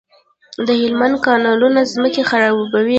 د 0.67 0.69
هلمند 0.81 1.15
کانالونه 1.25 1.79
ځمکې 1.93 2.21
خړوبوي. 2.29 2.89